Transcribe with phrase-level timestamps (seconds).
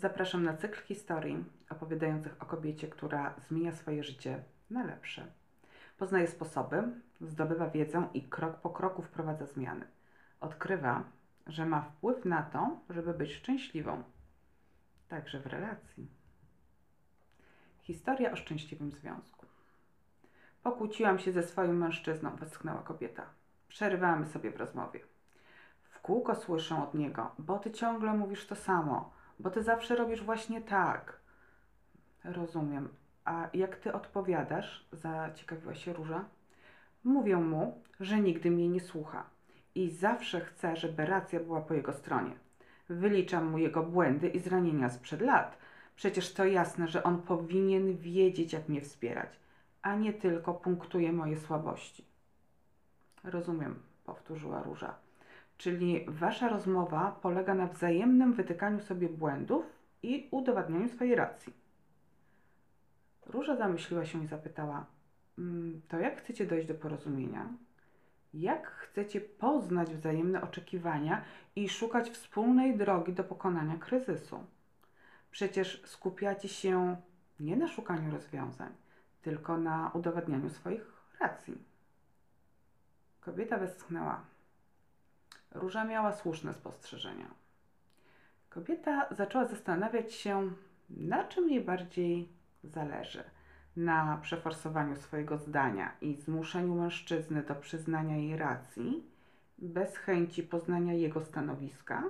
[0.00, 5.26] Zapraszam na cykl historii opowiadających o kobiecie, która zmienia swoje życie na lepsze.
[5.98, 6.82] Poznaje sposoby,
[7.20, 9.86] zdobywa wiedzę i krok po kroku wprowadza zmiany.
[10.40, 11.04] Odkrywa,
[11.46, 14.02] że ma wpływ na to, żeby być szczęśliwą,
[15.08, 16.08] także w relacji.
[17.82, 19.46] Historia o szczęśliwym związku.
[20.62, 23.26] Pokłóciłam się ze swoim mężczyzną, westchnęła kobieta.
[23.68, 25.00] Przerywamy sobie w rozmowie.
[25.82, 30.22] W kółko słyszę od niego, bo ty ciągle mówisz to samo, bo ty zawsze robisz
[30.22, 31.20] właśnie tak.
[32.24, 32.88] Rozumiem.
[33.24, 34.88] A jak ty odpowiadasz?
[34.92, 36.24] Zaciekawiła się Róża.
[37.04, 39.24] Mówię mu, że nigdy mnie nie słucha
[39.74, 42.34] i zawsze chce, żeby racja była po jego stronie.
[42.88, 45.58] Wyliczam mu jego błędy i zranienia sprzed lat.
[45.96, 49.40] Przecież to jasne, że on powinien wiedzieć, jak mnie wspierać,
[49.82, 52.04] a nie tylko punktuje moje słabości.
[53.24, 54.94] Rozumiem, powtórzyła Róża.
[55.60, 59.64] Czyli wasza rozmowa polega na wzajemnym wytykaniu sobie błędów
[60.02, 61.52] i udowadnianiu swojej racji.
[63.26, 64.86] Róża zamyśliła się i zapytała:
[65.38, 67.48] "Mm, To jak chcecie dojść do porozumienia?
[68.34, 71.24] Jak chcecie poznać wzajemne oczekiwania
[71.56, 74.44] i szukać wspólnej drogi do pokonania kryzysu?
[75.30, 76.96] Przecież skupiacie się
[77.40, 78.72] nie na szukaniu rozwiązań,
[79.22, 81.54] tylko na udowadnianiu swoich racji.
[83.20, 84.39] Kobieta westchnęła.
[85.54, 87.26] Róża miała słuszne spostrzeżenia.
[88.48, 90.50] Kobieta zaczęła zastanawiać się,
[90.90, 92.28] na czym jej bardziej
[92.64, 93.24] zależy.
[93.76, 99.04] Na przeforsowaniu swojego zdania i zmuszeniu mężczyzny do przyznania jej racji,
[99.58, 102.04] bez chęci poznania jego stanowiska,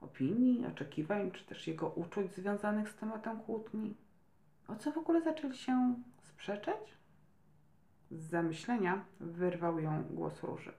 [0.00, 3.94] opinii, oczekiwań, czy też jego uczuć związanych z tematem kłótni.
[4.68, 6.94] O co w ogóle zaczęli się sprzeczać?
[8.10, 10.72] Z zamyślenia wyrwał ją głos róży.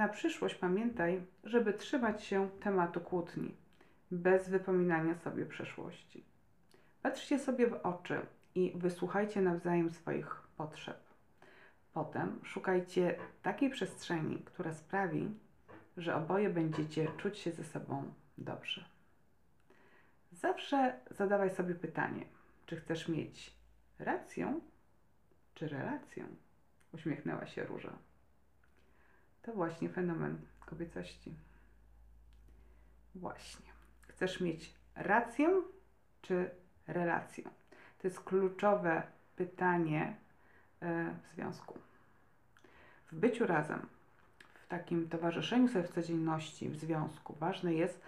[0.00, 3.54] Na przyszłość pamiętaj, żeby trzymać się tematu kłótni,
[4.10, 6.24] bez wypominania sobie przeszłości.
[7.02, 11.00] Patrzcie sobie w oczy i wysłuchajcie nawzajem swoich potrzeb.
[11.92, 15.30] Potem szukajcie takiej przestrzeni, która sprawi,
[15.96, 18.84] że oboje będziecie czuć się ze sobą dobrze.
[20.32, 22.24] Zawsze zadawaj sobie pytanie,
[22.66, 23.56] czy chcesz mieć
[23.98, 24.60] rację,
[25.54, 26.26] czy relację?
[26.92, 28.09] Uśmiechnęła się Róża.
[29.42, 31.34] To właśnie fenomen kobiecości.
[33.14, 33.66] Właśnie.
[34.08, 35.62] Chcesz mieć rację
[36.22, 36.50] czy
[36.86, 37.44] relację?
[37.98, 39.02] To jest kluczowe
[39.36, 40.16] pytanie
[40.82, 41.78] e, w związku.
[43.12, 43.86] W byciu razem,
[44.54, 48.02] w takim towarzyszeniu sobie w codzienności, w związku, ważne jest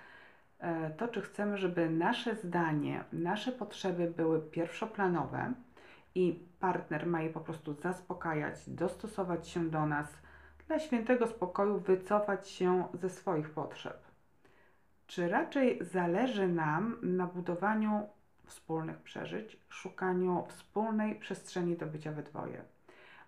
[0.59, 5.53] e, to, czy chcemy, żeby nasze zdanie, nasze potrzeby były pierwszoplanowe
[6.15, 10.22] i partner ma je po prostu zaspokajać, dostosować się do nas
[10.67, 14.03] dla świętego spokoju wycofać się ze swoich potrzeb?
[15.06, 18.09] Czy raczej zależy nam na budowaniu
[18.47, 22.65] wspólnych przeżyć, szukaniu wspólnej przestrzeni do bycia we dwoje,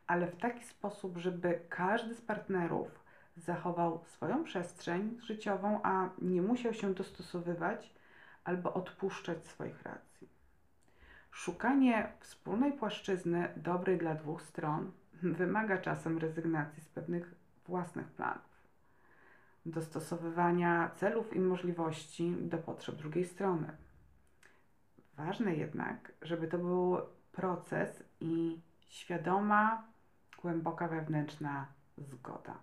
[0.07, 3.05] ale w taki sposób, żeby każdy z partnerów
[3.37, 7.95] zachował swoją przestrzeń życiową, a nie musiał się dostosowywać
[8.45, 10.29] albo odpuszczać swoich racji?
[11.31, 17.35] Szukanie wspólnej płaszczyzny dobrej dla dwóch stron wymaga czasem rezygnacji z pewnych
[17.67, 18.67] własnych planów,
[19.67, 23.77] dostosowywania celów i możliwości do potrzeb drugiej strony.
[25.17, 26.97] Ważne jednak, żeby to był
[27.33, 29.85] proces i świadoma,
[30.43, 31.67] głęboka wewnętrzna
[31.99, 32.55] zgoda.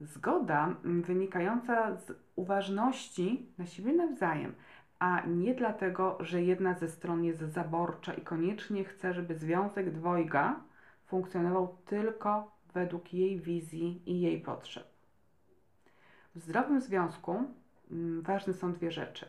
[0.00, 4.54] Zgoda wynikająca z uważności na siebie nawzajem,
[4.98, 10.60] a nie dlatego, że jedna ze stron jest zaborcza i koniecznie chce, żeby związek dwojga
[11.08, 14.86] funkcjonował tylko według jej wizji i jej potrzeb.
[16.34, 17.44] W zdrowym związku
[17.90, 19.28] mm, ważne są dwie rzeczy.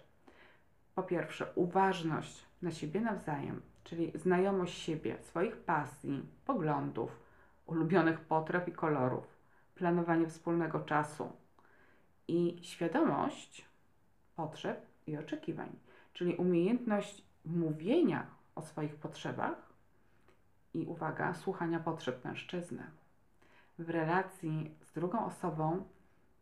[0.96, 7.20] Po pierwsze, uważność na siebie nawzajem, czyli znajomość siebie, swoich pasji, poglądów,
[7.66, 9.38] ulubionych potraw i kolorów,
[9.76, 11.32] planowanie wspólnego czasu
[12.28, 13.66] i świadomość
[14.36, 15.70] potrzeb i oczekiwań,
[16.14, 19.69] czyli umiejętność mówienia o swoich potrzebach
[20.74, 22.84] i uwaga, słuchania potrzeb mężczyzny.
[23.80, 25.84] W relacji z drugą osobą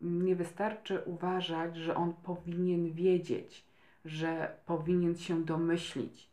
[0.02, 3.66] nie wystarczy uważać, że on powinien wiedzieć,
[4.06, 6.30] że powinien się domyślić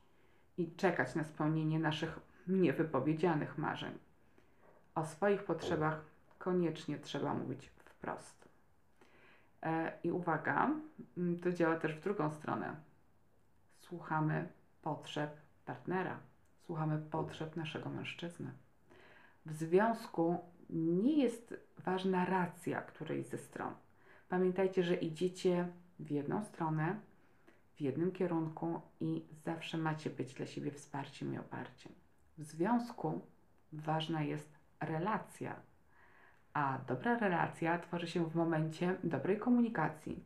[0.58, 3.98] i czekać na spełnienie naszych niewypowiedzianych marzeń.
[4.94, 6.00] O swoich potrzebach
[6.38, 8.48] koniecznie trzeba mówić wprost.
[9.62, 10.70] E, I uwaga,
[11.42, 12.76] to działa też w drugą stronę.
[13.80, 14.48] Słuchamy
[14.82, 15.30] potrzeb
[15.64, 16.18] partnera
[16.66, 18.50] słuchamy potrzeb naszego mężczyzny.
[19.46, 20.38] W związku
[20.70, 23.74] nie jest ważna racja którejś ze stron.
[24.28, 25.68] Pamiętajcie, że idziecie
[25.98, 27.00] w jedną stronę
[27.76, 31.92] w jednym kierunku i zawsze macie być dla siebie wsparciem i oparciem.
[32.38, 33.20] W związku
[33.72, 35.56] ważna jest relacja,
[36.52, 40.24] a dobra relacja tworzy się w momencie dobrej komunikacji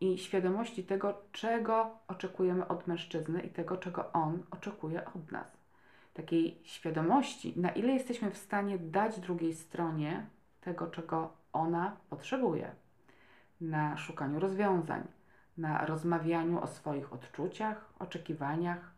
[0.00, 5.55] i świadomości tego, czego oczekujemy od mężczyzny i tego, czego on oczekuje od nas.
[6.16, 10.26] Takiej świadomości, na ile jesteśmy w stanie dać drugiej stronie
[10.60, 12.70] tego, czego ona potrzebuje,
[13.60, 15.02] na szukaniu rozwiązań,
[15.58, 18.90] na rozmawianiu o swoich odczuciach, oczekiwaniach,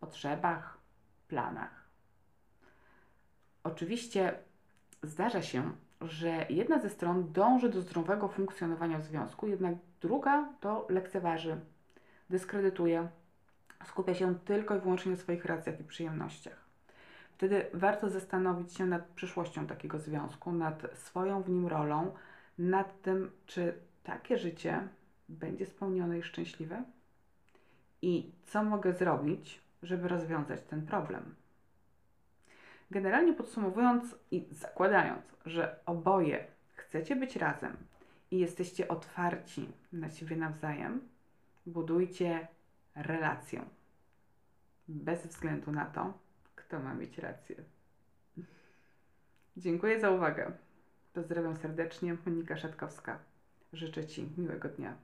[0.00, 0.78] potrzebach,
[1.28, 1.88] planach.
[3.64, 4.34] Oczywiście
[5.02, 11.60] zdarza się, że jedna ze stron dąży do zdrowego funkcjonowania związku, jednak druga to lekceważy,
[12.30, 13.08] dyskredytuje,
[13.86, 16.61] skupia się tylko i wyłącznie na swoich racjach i przyjemnościach.
[17.42, 22.14] Wtedy warto zastanowić się nad przyszłością takiego związku, nad swoją w nim rolą,
[22.58, 23.74] nad tym, czy
[24.04, 24.88] takie życie
[25.28, 26.84] będzie spełnione i szczęśliwe
[28.02, 31.34] i co mogę zrobić, żeby rozwiązać ten problem.
[32.90, 37.76] Generalnie podsumowując i zakładając, że oboje chcecie być razem
[38.30, 41.08] i jesteście otwarci na siebie nawzajem,
[41.66, 42.48] budujcie
[42.94, 43.64] relację.
[44.88, 46.22] Bez względu na to,
[46.72, 47.56] kto ma mieć rację.
[49.56, 50.52] Dziękuję za uwagę.
[51.12, 53.18] Pozdrawiam serdecznie, Monika Szatkowska.
[53.72, 54.96] Życzę Ci miłego dnia.